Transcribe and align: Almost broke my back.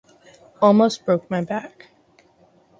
Almost 0.63 1.05
broke 1.05 1.29
my 1.29 1.43
back. 1.43 1.91